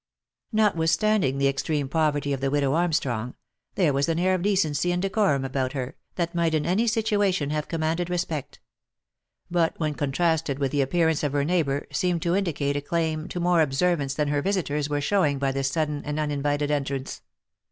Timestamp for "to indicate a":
12.23-12.81